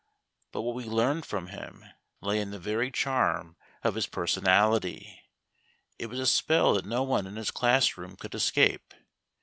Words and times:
But 0.51 0.63
what 0.63 0.73
we 0.73 0.85
learned 0.85 1.27
from 1.27 1.49
him 1.49 1.85
lay 2.21 2.39
in 2.41 2.49
the 2.49 2.57
very 2.57 2.89
charm 2.89 3.55
of 3.83 3.93
his 3.93 4.07
personality. 4.07 5.21
It 5.99 6.07
was 6.07 6.19
a 6.19 6.25
spell 6.25 6.73
that 6.73 6.85
no 6.85 7.03
one 7.03 7.27
in 7.27 7.35
his 7.35 7.51
class 7.51 7.95
room 7.97 8.15
could 8.15 8.33
escape. 8.33 8.95